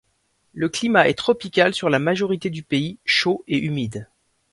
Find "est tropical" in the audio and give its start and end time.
1.09-1.75